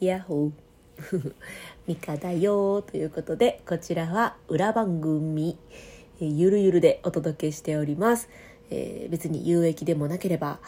[0.00, 1.32] イヤホー
[1.86, 5.58] ミカだよということでこちらは裏番組
[6.20, 8.28] ゆるゆるでお届けしております、
[8.70, 10.58] えー別に有益でもなければ、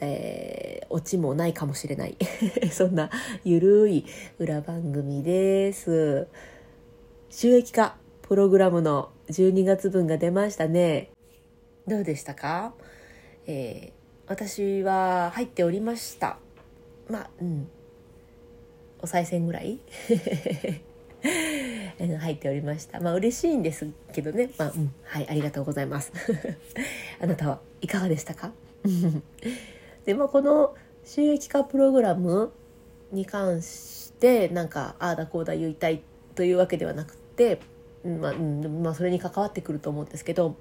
[0.00, 2.16] えーオチもないかもしれない。
[2.72, 3.10] そんな
[3.44, 4.06] ゆるい
[4.38, 6.26] 裏番組です。
[7.28, 11.10] 収益化プログラムの12月分が出ましたね。
[11.86, 12.74] どうでしたか、
[13.46, 13.98] えー
[14.28, 16.38] 私は入っておりました。
[17.08, 17.68] まあうん。
[19.00, 19.78] お賽銭ぐらい？
[22.20, 23.00] 入っておりました。
[23.00, 24.50] まあ嬉しいんですけどね。
[24.56, 26.12] まあうんはいありがとうございます。
[27.20, 28.52] あなたはいかがでしたか？
[30.06, 30.74] でまあこの
[31.04, 32.52] 収益化プログラム
[33.12, 36.02] に関してなんかああだこうだ言いたい
[36.34, 37.58] というわけではなくて、
[38.04, 40.54] うんまあうんまあ、それに関わってくると思うんですけど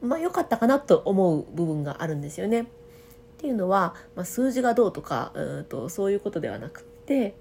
[0.00, 2.62] まあ良かったかなと思う部分があるんですよね。
[2.62, 2.64] っ
[3.38, 7.34] ていうのは、まあ、数字がどうとかうんとそういうことではなくって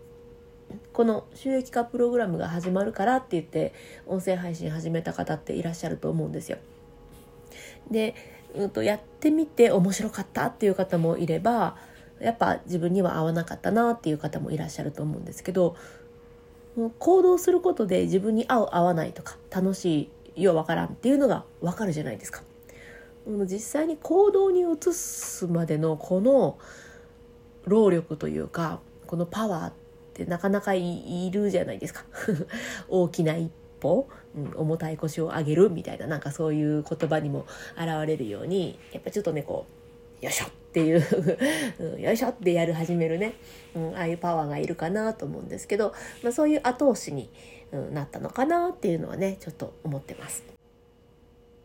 [0.94, 3.74] この収益化プログラムが始まるからって言って
[4.06, 6.58] 音声配信始めた方っていらっしゃると思うんですよ。
[7.92, 8.16] で、
[8.56, 11.78] うん、とやってみて面白かったっていう方もいれば
[12.20, 15.76] やっぱ自分には合わなかったなっていう方もいらっしゃると思うんですけど
[17.00, 22.42] 行動することで自分に合う合わないとか楽しいようわからんっていうのがわかるじゃないですか。
[23.46, 26.60] 実際に行動に移すまでのこの
[27.66, 29.85] 労力というかこのパワーって
[30.24, 32.06] なかなかいるじゃないですか。
[32.88, 37.46] 大きな一歩、うん、重たい腰を上げるみたいななんかそういう言葉にも
[37.78, 39.66] 現れるようにやっぱちょっとねこ
[40.22, 41.04] うよいしょっていう
[41.80, 43.34] うんよいしょってやる始めるね、
[43.76, 47.30] うん、ああいうパワーがいるかなと思うんですけど、まあ、そういう後押しに、
[47.72, 50.44] うん、なったのかなっていうのはねちょっと思ってます。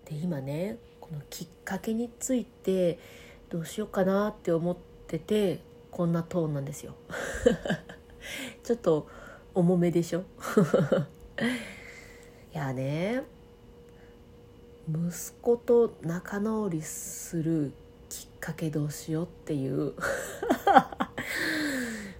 [0.04, 2.98] で今ねこのきっかけについて
[3.48, 4.76] どうしようかなって思っ
[5.06, 6.94] ててこんなトーンなんですよ。
[8.62, 9.08] ちょっと
[9.54, 10.24] 重めでしょ？
[12.52, 13.22] いやね
[14.88, 17.72] 息子と仲直りする
[18.08, 19.94] きっかけどうしようっていう。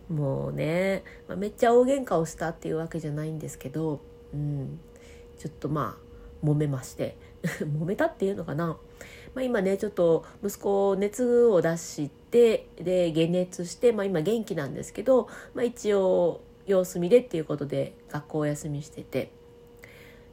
[0.09, 4.01] もうね、まあ、めっちゃ大喧嘩をしたっていうわけじゃないんですけど、
[4.35, 4.81] うん、
[5.39, 6.10] ちょっとまあ
[6.45, 7.17] 揉めまして。
[7.43, 8.79] 揉めたっていうのかな、
[9.35, 19.31] まあ、今ねちょっと息子熱を出してで解熱して、まあ、今元気なんですけど、まあ、一応様子見でっていうことで学校お休みしてて。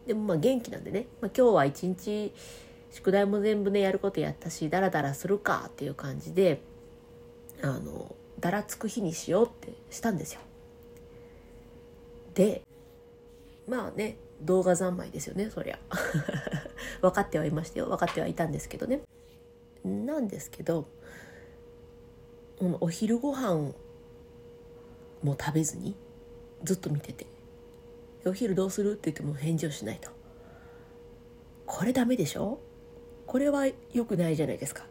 [0.06, 2.34] でもまあ元気なんでね、まあ、今日は一日
[2.92, 6.62] 宿題も全部ねやることやったしダラダラするかっていう感じで
[7.62, 10.40] あのだらつく日にしようってしたんですよ。
[12.36, 12.62] で
[13.68, 15.80] まあね動画三昧ですよねそりゃ。
[17.02, 19.02] 分かってはいましたよ分かってはいたんですけどね。
[19.84, 20.88] なんですけど
[22.80, 23.74] お昼ご飯
[25.24, 25.96] も食べずに
[26.64, 27.26] ずっと見てて
[28.26, 30.10] 「お昼どうする?」って言っても返事をしないと。
[31.66, 32.60] これダメでしょ？
[33.26, 34.88] これは良くないじゃないですか。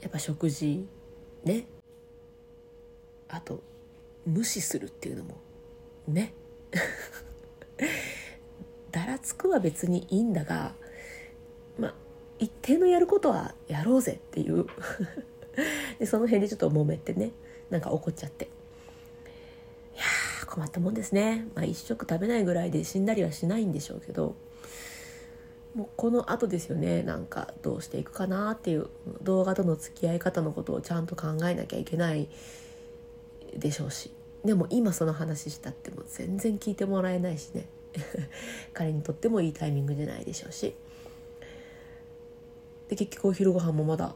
[0.00, 0.86] やっぱ食事
[1.44, 1.66] ね。
[3.28, 3.62] あと
[4.24, 5.36] 無視するっていうのも
[6.06, 6.32] ね。
[8.94, 10.72] だらつくは別にいいんだが
[11.80, 11.94] まあ
[12.38, 14.66] 一定のやることはやろうぜっていう。
[15.98, 17.30] でその辺でちょっと揉めてね
[17.70, 18.44] なんか怒っちゃって。
[18.44, 21.48] いやー困ったもんですね。
[21.56, 24.36] まあ一食食べないぐらいで死んだりはしないんでしょうけど
[25.74, 28.88] もうこの後ですよねなんかどうしていくかなっていう
[29.22, 32.28] 動画との付き合い方のことをちゃんと考えなきゃいけない
[33.56, 34.12] でしょうし。
[34.44, 37.66] でも今その話したっても全然聞いてもらえないしね。
[38.72, 40.74] 彼にとってもいいタイミングじゃないでしょうし。
[42.88, 44.14] で結局お昼ご飯もまだ、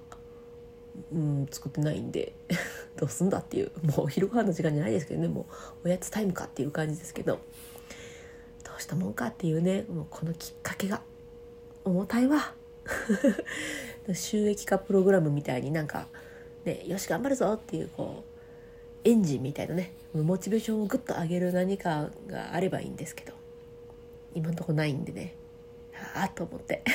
[1.13, 2.35] うん、作ってないんで
[2.97, 3.71] どうすんだっていう。
[3.83, 5.29] もうお昼ご飯の時間じゃないですけどね。
[5.29, 5.47] も
[5.85, 7.39] うおやつタイムかっていう感じですけど。
[8.65, 9.85] どうしたもんかっていうね。
[9.89, 11.03] もうこのきっかけが
[11.85, 12.55] 重たいわ。
[14.15, 16.09] 収益化プログラムみたいになんか、
[16.65, 18.25] ね、よし頑張るぞっていうこ
[19.05, 23.33] うエンジンみたいなねモチベーションをグッと上げる何かがあればいいんですけど。
[24.35, 25.35] 今んとこないんでね。
[26.15, 26.83] ああと思って。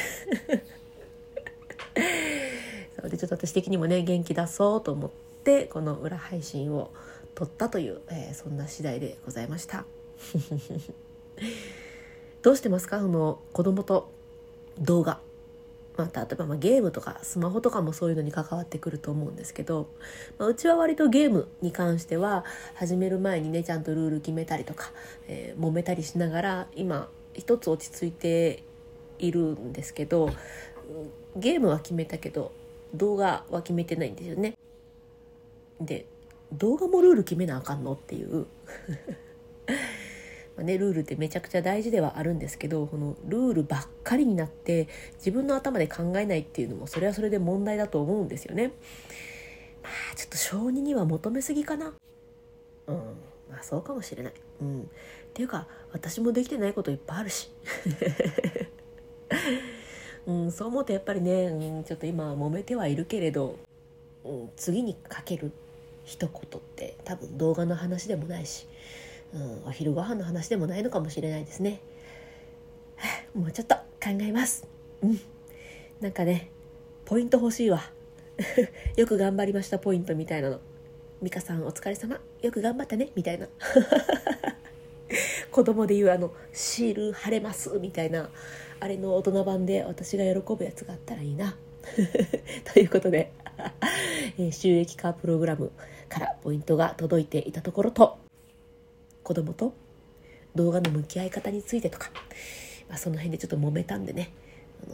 [3.00, 5.12] そうでちょっと私的にもね元気出そうと思っ
[5.44, 6.92] てこの裏配信を
[7.36, 9.86] 撮ったという、えーそんな次第でございました。
[12.42, 13.00] どうしてますか？
[13.00, 14.10] その子供と
[14.80, 15.20] 動画。
[15.96, 19.86] まあ、例えばまあゲームとかスマホとかもそういうのに関わってくると思うんですけど、
[20.40, 24.92] まあ、うちは割とゲームに関しては始める前にねちゃんとルール決めたりとか、
[25.28, 28.64] えー揉めたりしながら今一つ落ち着いて
[29.20, 30.30] いるんですけど
[31.36, 32.52] ゲームは決めたけど
[32.94, 34.54] 動画は決めてないんですよね。
[35.82, 36.06] で
[36.52, 38.46] 動画もルール決めなあかんのっていう
[40.56, 48.72] まね、ルールってめちゃくちゃ大事ではあるんですけどこのルールばっかりになって自分の頭で考えないっていうのもそれはそれで問題だと思うんですよね。
[49.82, 51.94] まあちょっと小児には求めすぎかな。
[52.88, 52.96] うん
[53.54, 54.34] まあそうかもしれない。
[54.62, 54.84] うん、っ
[55.34, 57.52] ていうか私もできてないこといっぱいあるし。
[60.26, 63.58] うん、そう思うとやっぱりね、うん、ちょっと今揉めてはいるけれど、
[64.24, 65.52] うん、次にかける
[66.06, 68.66] 一言って多分動画の話でもないし
[69.34, 71.82] うん、お昼ご飯の話でもないのかもしれないですね。
[73.34, 74.68] もうちょっと考えます。
[75.02, 75.20] うん。
[76.00, 76.52] なんかね、
[77.06, 77.82] ポイント欲しいわ。
[78.96, 80.60] よく頑張りましたポイントみたいなの。
[81.24, 82.20] 美香さんお疲れ様。
[82.42, 83.10] よく頑張ったね。
[83.16, 83.48] みたいな。
[85.52, 88.30] 子供で言うあのシール貼れますみたいな
[88.82, 91.56] あれの大人版で私が喜ぶやつがあったらいいな。
[92.74, 93.32] ということで、
[94.38, 95.72] え収益化プログラム
[96.10, 98.18] からポイントが届いていたところと
[99.24, 99.74] 子供と
[100.56, 102.12] 動画の向き合い方についてとか、
[102.90, 104.34] まあ、その辺でちょっと揉めたんでね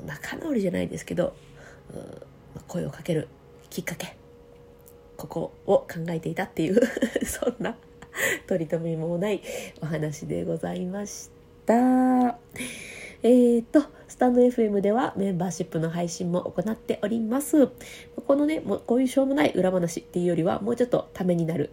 [0.06, 1.34] 仲直りじゃないですけど、
[2.68, 3.28] 声をかける
[3.72, 4.19] きっかけ
[5.20, 6.80] ここを考えていたっていう
[7.28, 7.76] そんな
[8.48, 9.42] 取り留めもない
[9.82, 11.30] お話でございまし
[11.66, 12.38] た。
[13.22, 17.68] えーと、スタンド FM ではメンバーシップの配信も行っております。
[18.26, 21.70] このね、もうこういうしょうもない裏話っていうよりは、もうちょっとためになる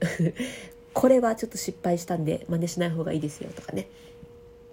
[0.92, 3.88] これはちょっと失敗したんで真似しない方がいいですよとかね、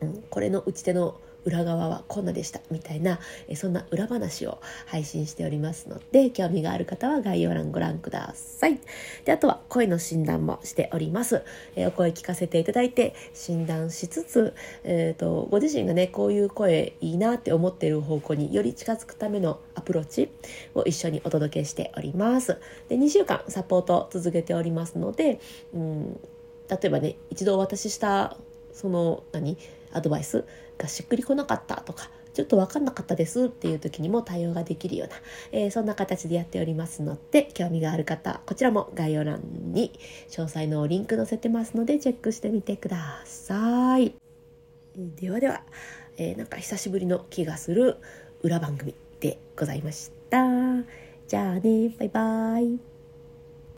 [0.01, 8.79] うん、これの打ち手の裏側はこんなでしたみたいなえそんな裏話を配信しておりますので興味がある方は概要欄ご覧ください。
[9.25, 11.43] であとは声の診断もしております。
[11.75, 14.53] えお声聞かせていただいて診断しつつ、
[14.83, 20.29] えーと、ご自身がねこういう声いいなって思ってる方向により近づくためのアプローチ
[20.75, 22.57] を一緒にお届けしております。
[22.89, 25.39] で2週間サポート続けておりますので、
[25.73, 26.13] うん、
[26.69, 28.37] 例えばね一度お渡しした
[28.73, 29.57] その何？
[29.93, 30.45] アドバイス
[30.77, 35.15] がしっくりこなかったとかちょっと分かんなかったですっていう時にも対応ができるような、
[35.51, 39.41] えー、そんな形でやっておりますので興味がある方こちらも概要欄
[39.71, 39.93] に
[40.29, 44.15] 詳細のリンク載せてますのでチェックしてみてください。
[44.95, 45.63] ではでは、
[46.17, 47.97] えー、なんか久しぶりの気がする
[48.41, 50.37] 裏番組でございました。
[51.27, 52.92] じゃあねバイバイ。